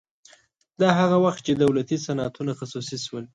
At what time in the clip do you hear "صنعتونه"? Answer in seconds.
2.05-2.51